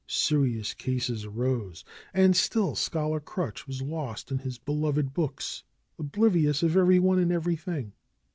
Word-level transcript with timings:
Serious 0.07 0.73
cases 0.73 1.25
arose, 1.25 1.85
and 2.11 2.35
still 2.35 2.73
Scholar 2.73 3.19
Crutch 3.19 3.67
was 3.67 3.83
lost 3.83 4.31
in 4.31 4.39
his 4.39 4.57
be 4.57 4.71
loved 4.73 5.13
books, 5.13 5.63
oblivious 5.99 6.63
of 6.63 6.75
everyone 6.75 7.19
and 7.19 7.31
everything. 7.31 7.93